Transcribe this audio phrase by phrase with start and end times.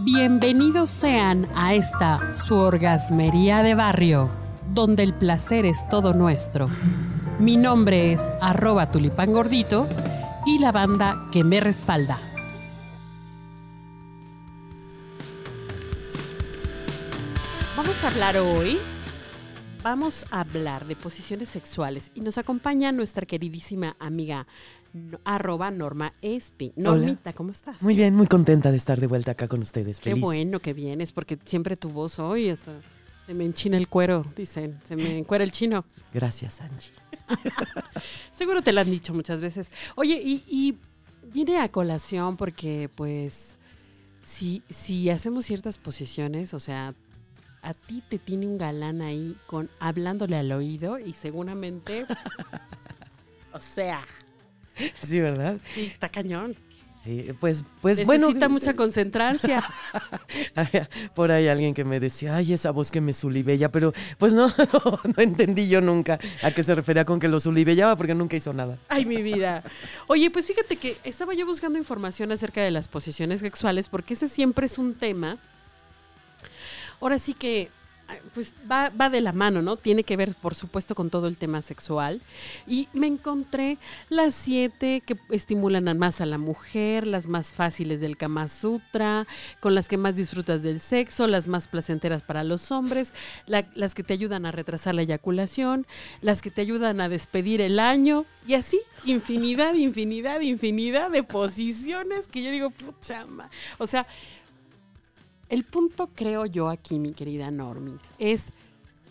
[0.00, 4.30] Bienvenidos sean a esta su orgasmería de barrio,
[4.72, 6.68] donde el placer es todo nuestro.
[7.38, 9.88] Mi nombre es arroba tulipán gordito
[10.46, 12.18] y la banda que me respalda.
[17.76, 18.78] Vamos a hablar hoy,
[19.84, 24.46] vamos a hablar de posiciones sexuales y nos acompaña nuestra queridísima amiga
[24.94, 26.72] no- arroba Norma Espi.
[26.74, 27.80] Normita, ¿cómo estás?
[27.82, 30.00] Muy bien, muy contenta de estar de vuelta acá con ustedes.
[30.00, 30.22] Qué Feliz.
[30.22, 32.56] bueno que vienes, porque siempre tu voz hoy
[33.26, 35.84] se me enchina el cuero, dicen, se me encuera el chino.
[36.14, 36.92] Gracias, Angie.
[38.32, 39.70] Seguro te lo han dicho muchas veces.
[39.96, 40.78] Oye, y, y
[41.32, 43.56] viene a colación porque, pues,
[44.24, 46.94] si, si hacemos ciertas posiciones, o sea,
[47.64, 52.06] a ti te tiene un galán ahí con hablándole al oído y seguramente,
[53.52, 54.04] o sea,
[55.02, 55.58] Sí, ¿verdad?
[55.74, 56.56] sí, está cañón.
[57.04, 58.48] Sí, pues, pues Necesita bueno.
[58.48, 59.62] mucha es- concentrancia.
[61.14, 64.48] Por ahí alguien que me decía, ay, esa voz que me sulibella, pero pues no,
[64.72, 68.36] no, no entendí yo nunca a qué se refería con que lo sulibellaba porque nunca
[68.36, 68.78] hizo nada.
[68.88, 69.62] Ay, mi vida.
[70.06, 74.26] Oye, pues fíjate que estaba yo buscando información acerca de las posiciones sexuales porque ese
[74.28, 75.38] siempre es un tema.
[77.04, 77.68] Ahora sí que,
[78.32, 79.76] pues va, va de la mano, ¿no?
[79.76, 82.22] Tiene que ver, por supuesto, con todo el tema sexual.
[82.66, 83.76] Y me encontré
[84.08, 89.26] las siete que estimulan más a la mujer, las más fáciles del Kama Sutra,
[89.60, 93.12] con las que más disfrutas del sexo, las más placenteras para los hombres,
[93.46, 95.86] la- las que te ayudan a retrasar la eyaculación,
[96.22, 102.28] las que te ayudan a despedir el año y así infinidad, infinidad, infinidad de posiciones
[102.28, 103.50] que yo digo, pucha, ma-".
[103.76, 104.06] o sea,
[105.48, 108.50] el punto creo yo aquí, mi querida Normis, es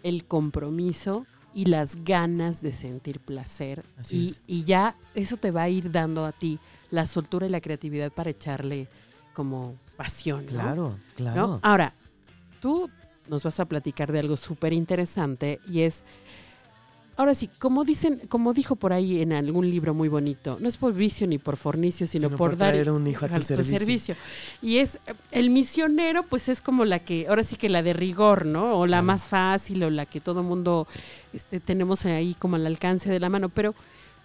[0.04, 4.42] el compromiso y las ganas de sentir placer Así y, es.
[4.48, 8.12] y ya eso te va a ir dando a ti la soltura y la creatividad
[8.12, 8.88] para echarle
[9.34, 10.46] como pasión.
[10.46, 10.52] ¿no?
[10.52, 11.00] Claro, ¿no?
[11.16, 11.60] claro.
[11.62, 11.94] Ahora,
[12.60, 12.90] tú
[13.28, 16.04] nos vas a platicar de algo súper interesante y es,
[17.18, 20.78] ahora sí, como dicen, como dijo por ahí en algún libro muy bonito, no es
[20.78, 24.16] por vicio ni por fornicio, sino, Sino por, por dar un hijo a tu servicio.
[24.62, 25.00] Y es,
[25.32, 28.74] el misionero, pues es como la que, ahora sí que la de rigor, ¿no?
[28.78, 30.88] O la más fácil, o la que todo mundo
[31.34, 33.76] este, tenemos ahí como al alcance de la mano, pero...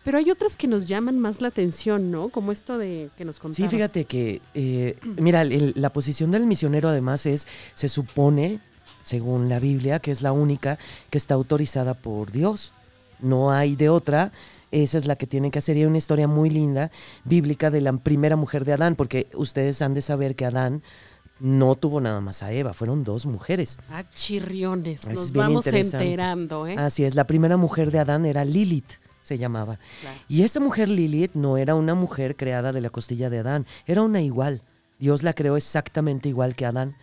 [0.05, 2.31] Pero hay otras que nos llaman más la atención, ¿no?
[2.31, 3.69] Como esto de que nos contabas.
[3.71, 8.61] Sí, fíjate que, eh, mira, el- la posición del misionero además es, se supone,
[9.03, 10.79] según la Biblia, que es la única
[11.11, 12.73] que está autorizada por Dios.
[13.21, 14.33] No hay de otra.
[14.71, 15.77] Esa es la que tienen que hacer.
[15.77, 16.91] Y hay una historia muy linda,
[17.25, 20.83] bíblica, de la primera mujer de Adán, porque ustedes han de saber que Adán
[21.41, 23.79] no tuvo nada más a Eva, fueron dos mujeres.
[23.91, 25.05] Ah, chirriones.
[25.07, 26.77] Es Nos vamos enterando, ¿eh?
[26.77, 29.79] Así es, la primera mujer de Adán era Lilith, se llamaba.
[30.01, 30.19] Claro.
[30.29, 34.03] Y esta mujer Lilith no era una mujer creada de la costilla de Adán, era
[34.03, 34.63] una igual.
[34.99, 36.97] Dios la creó exactamente igual que Adán,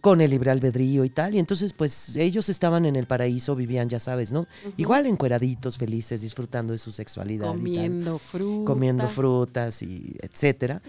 [0.00, 1.34] Con el libre albedrío y tal.
[1.34, 4.46] Y entonces, pues ellos estaban en el paraíso, vivían, ya sabes, ¿no?
[4.76, 7.46] Igual encueraditos, felices, disfrutando de su sexualidad.
[7.46, 8.66] y tal Comiendo fruta.
[8.66, 10.82] comiendo frutas y etcétera.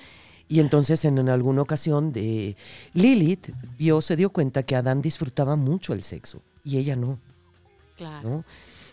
[0.50, 2.56] Y entonces en, en alguna ocasión de
[2.94, 7.20] Lilith vio, se dio cuenta que Adán disfrutaba mucho el sexo y ella no,
[7.98, 8.30] Claro.
[8.30, 8.46] ¿no?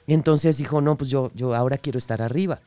[0.06, 2.60] Entonces dijo, no, pues yo, yo ahora quiero estar arriba.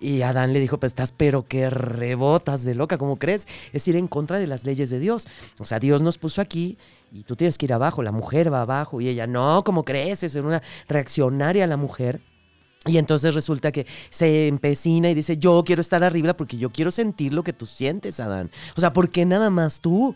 [0.00, 3.46] Y Adán le dijo, pues estás pero que rebotas de loca, ¿cómo crees?
[3.72, 5.26] Es ir en contra de las leyes de Dios.
[5.58, 6.78] O sea, Dios nos puso aquí
[7.12, 10.22] y tú tienes que ir abajo, la mujer va abajo y ella, no, ¿cómo crees?
[10.22, 12.20] Es una reaccionaria la mujer.
[12.86, 16.90] Y entonces resulta que se empecina y dice, yo quiero estar arriba porque yo quiero
[16.90, 18.50] sentir lo que tú sientes, Adán.
[18.76, 20.14] O sea, ¿por qué nada más tú?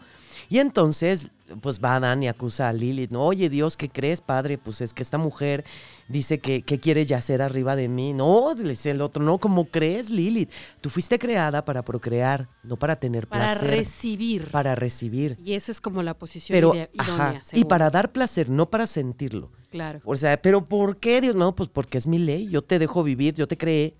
[0.50, 1.28] Y entonces,
[1.60, 4.58] pues va Adán y acusa a Lilith, no, oye Dios, ¿qué crees, padre?
[4.58, 5.64] Pues es que esta mujer
[6.08, 8.12] dice que, que quiere yacer arriba de mí.
[8.12, 10.50] No, le dice el otro, no, ¿cómo crees, Lilith?
[10.80, 14.50] Tú fuiste creada para procrear, no para tener Para placer, recibir.
[14.50, 15.38] para recibir.
[15.44, 19.50] Y esa es como la posición Pero, ajá, y para dar placer, no para sentirlo.
[19.70, 20.00] Claro.
[20.04, 21.34] O sea, pero ¿por qué Dios?
[21.34, 22.48] No, pues porque es mi ley.
[22.48, 23.96] Yo te dejo vivir, yo te creé,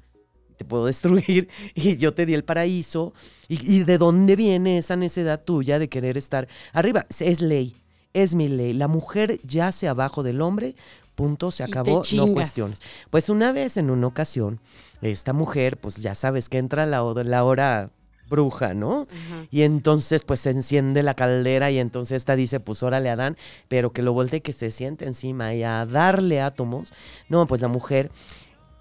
[0.59, 3.15] te puedo destruir y yo te di el paraíso.
[3.49, 7.07] ¿Y, y de dónde viene esa necedad tuya de querer estar arriba?
[7.21, 7.75] Es ley,
[8.13, 8.75] es mi ley.
[8.75, 10.75] La mujer yace abajo del hombre,
[11.15, 12.81] punto, se acabó, no cuestiones.
[13.09, 14.60] Pues una vez, en una ocasión,
[15.01, 17.91] esta mujer, pues ya sabes que entra la, hora- la hora
[18.28, 19.07] bruja, ¿no?
[19.51, 23.39] Y entonces pues se enciende la caldera y entonces esta dice, pues órale Adán,
[23.69, 26.93] pero que lo voltee, que se siente encima y a darle átomos.
[27.31, 28.11] No, pues la mujer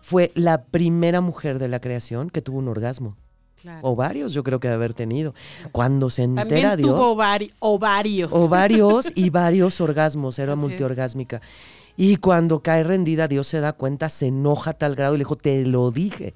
[0.09, 3.18] fue la primera mujer de la creación que tuvo un orgasmo.
[3.62, 3.80] Claro.
[3.83, 5.33] O varios, yo creo que de haber tenido.
[5.74, 6.92] Cuando se entera También Dios.
[6.92, 8.31] tuvo ovari- ovarios.
[8.31, 10.62] O varios y varios orgasmos, era Así es.
[10.62, 11.42] multiorgásmica.
[11.98, 15.21] Y cuando cae rendida, Dios se da cuenta, se enoja a tal grado y le
[15.25, 16.33] dijo, te lo dije.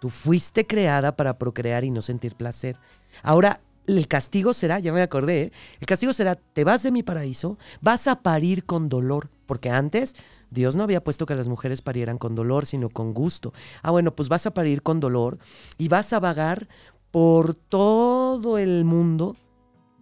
[0.00, 2.76] Tú fuiste creada para procrear y no sentir placer.
[3.24, 5.52] Ahora, el castigo será, ya me acordé, ¿eh?
[5.80, 10.14] el castigo será, te vas de mi paraíso, vas a parir con dolor, porque antes
[10.50, 13.52] Dios no había puesto que las mujeres parieran con dolor, sino con gusto.
[13.82, 15.38] Ah, bueno, pues vas a parir con dolor
[15.78, 16.68] y vas a vagar
[17.10, 19.36] por todo el mundo,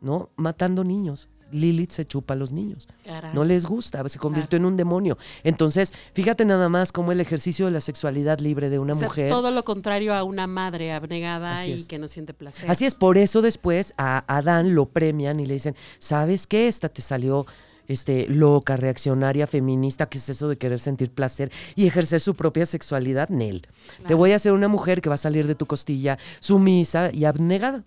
[0.01, 0.31] ¿no?
[0.37, 1.29] Matando niños.
[1.53, 2.89] Lilith se chupa a los niños.
[3.05, 3.33] Caray.
[3.35, 5.19] No les gusta, se convirtió en un demonio.
[5.45, 9.09] Entonces, fíjate nada más cómo el ejercicio de la sexualidad libre de una O sea,
[9.09, 9.29] mujer.
[9.29, 11.87] todo lo contrario a una madre abnegada y es.
[11.87, 12.71] que no siente placer.
[12.71, 16.69] Así es, por eso después a Adán lo premian y le dicen, ¿sabes qué?
[16.69, 17.47] Esta te salió
[17.89, 22.65] este, loca, reaccionaria, feminista, ¿qué es eso de querer sentir placer y ejercer su propia
[22.65, 23.29] sexualidad?
[23.29, 23.63] Nel.
[23.63, 23.69] Te
[24.05, 24.17] Claro.
[24.17, 27.85] voy a hacer una mujer que va a salir de tu costilla sumisa y abnegada.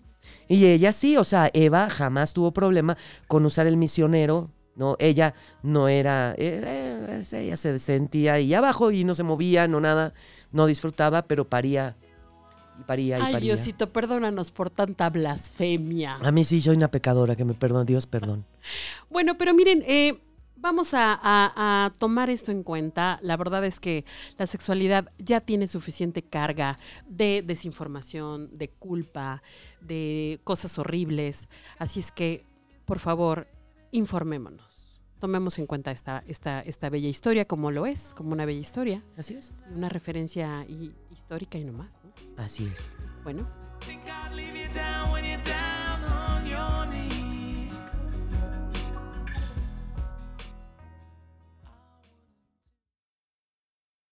[0.48, 2.96] Y ella sí, o sea, Eva jamás tuvo problema
[3.26, 4.50] con usar el misionero.
[4.76, 9.66] No, ella no era, eh, eh, ella se sentía ahí abajo y no se movía,
[9.66, 10.12] no nada,
[10.52, 11.96] no disfrutaba, pero paría
[12.78, 13.54] y paría y Ay, paría.
[13.54, 16.16] Diosito, perdónanos por tanta blasfemia.
[16.22, 18.44] A mí sí, soy una pecadora, que me perdone, Dios, perdón.
[19.08, 20.20] Bueno, pero miren, eh,
[20.56, 23.18] vamos a, a- a tomar esto en cuenta.
[23.22, 24.04] La verdad es que
[24.38, 29.42] la sexualidad ya tiene suficiente carga de desinformación, de culpa,
[29.80, 31.48] de cosas horribles.
[31.78, 32.44] Así es que,
[32.84, 33.46] por favor,
[33.92, 35.00] informémonos.
[35.18, 39.02] Tomemos en cuenta esta, esta, esta bella historia como lo es, como una bella historia,
[39.16, 39.54] Así es.
[39.74, 41.98] una referencia hi- histórica y no más.
[42.04, 42.12] ¿no?
[42.42, 42.92] Así es.
[43.24, 43.48] Bueno,